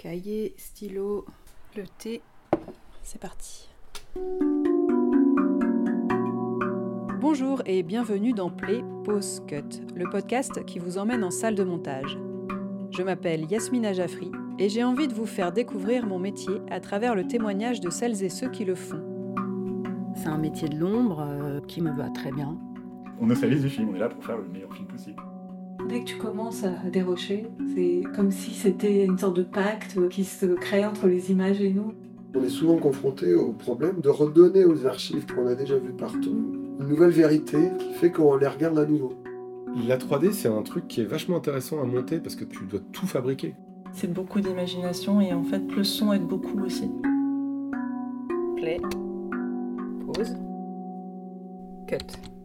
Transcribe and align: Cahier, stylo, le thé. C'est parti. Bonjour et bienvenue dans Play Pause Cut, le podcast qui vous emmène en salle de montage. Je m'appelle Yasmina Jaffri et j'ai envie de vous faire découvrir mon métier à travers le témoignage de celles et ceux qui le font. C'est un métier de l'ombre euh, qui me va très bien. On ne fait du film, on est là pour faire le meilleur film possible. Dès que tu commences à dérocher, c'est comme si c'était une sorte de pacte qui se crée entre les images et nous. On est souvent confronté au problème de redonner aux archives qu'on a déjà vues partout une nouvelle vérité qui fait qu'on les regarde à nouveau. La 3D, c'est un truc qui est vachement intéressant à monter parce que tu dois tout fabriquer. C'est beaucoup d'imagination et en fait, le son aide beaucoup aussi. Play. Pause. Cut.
Cahier, 0.00 0.54
stylo, 0.56 1.24
le 1.76 1.82
thé. 1.98 2.22
C'est 3.02 3.20
parti. 3.20 3.68
Bonjour 7.20 7.62
et 7.66 7.82
bienvenue 7.82 8.32
dans 8.32 8.48
Play 8.48 8.84
Pause 9.04 9.42
Cut, 9.48 9.82
le 9.96 10.08
podcast 10.08 10.64
qui 10.66 10.78
vous 10.78 10.98
emmène 10.98 11.24
en 11.24 11.32
salle 11.32 11.56
de 11.56 11.64
montage. 11.64 12.16
Je 12.92 13.02
m'appelle 13.02 13.50
Yasmina 13.50 13.92
Jaffri 13.92 14.30
et 14.60 14.68
j'ai 14.68 14.84
envie 14.84 15.08
de 15.08 15.14
vous 15.14 15.26
faire 15.26 15.50
découvrir 15.50 16.06
mon 16.06 16.20
métier 16.20 16.60
à 16.70 16.78
travers 16.78 17.16
le 17.16 17.26
témoignage 17.26 17.80
de 17.80 17.90
celles 17.90 18.22
et 18.22 18.28
ceux 18.28 18.50
qui 18.50 18.64
le 18.64 18.76
font. 18.76 19.02
C'est 20.14 20.28
un 20.28 20.38
métier 20.38 20.68
de 20.68 20.78
l'ombre 20.78 21.26
euh, 21.28 21.60
qui 21.66 21.80
me 21.80 21.90
va 21.90 22.08
très 22.10 22.30
bien. 22.30 22.56
On 23.20 23.26
ne 23.26 23.34
fait 23.34 23.50
du 23.50 23.68
film, 23.68 23.88
on 23.88 23.96
est 23.96 23.98
là 23.98 24.08
pour 24.08 24.24
faire 24.24 24.36
le 24.36 24.46
meilleur 24.46 24.72
film 24.72 24.86
possible. 24.86 25.20
Dès 25.88 26.00
que 26.00 26.04
tu 26.04 26.16
commences 26.16 26.64
à 26.64 26.90
dérocher, 26.90 27.46
c'est 27.74 28.02
comme 28.14 28.30
si 28.30 28.50
c'était 28.50 29.06
une 29.06 29.16
sorte 29.16 29.36
de 29.36 29.42
pacte 29.42 29.96
qui 30.10 30.24
se 30.24 30.44
crée 30.44 30.84
entre 30.84 31.06
les 31.06 31.30
images 31.30 31.62
et 31.62 31.70
nous. 31.70 31.94
On 32.34 32.42
est 32.42 32.50
souvent 32.50 32.76
confronté 32.76 33.34
au 33.34 33.52
problème 33.52 34.00
de 34.02 34.10
redonner 34.10 34.66
aux 34.66 34.84
archives 34.84 35.24
qu'on 35.26 35.46
a 35.46 35.54
déjà 35.54 35.78
vues 35.78 35.94
partout 35.94 36.36
une 36.78 36.88
nouvelle 36.88 37.10
vérité 37.10 37.70
qui 37.78 37.94
fait 37.94 38.12
qu'on 38.12 38.36
les 38.36 38.46
regarde 38.46 38.78
à 38.78 38.84
nouveau. 38.84 39.14
La 39.86 39.96
3D, 39.96 40.32
c'est 40.32 40.48
un 40.48 40.62
truc 40.62 40.88
qui 40.88 41.00
est 41.00 41.06
vachement 41.06 41.38
intéressant 41.38 41.80
à 41.80 41.84
monter 41.84 42.18
parce 42.18 42.36
que 42.36 42.44
tu 42.44 42.66
dois 42.66 42.80
tout 42.92 43.06
fabriquer. 43.06 43.54
C'est 43.92 44.12
beaucoup 44.12 44.40
d'imagination 44.40 45.22
et 45.22 45.32
en 45.32 45.42
fait, 45.42 45.62
le 45.74 45.84
son 45.84 46.12
aide 46.12 46.26
beaucoup 46.26 46.60
aussi. 46.60 46.90
Play. 48.56 48.78
Pause. 50.06 50.36
Cut. 51.86 52.37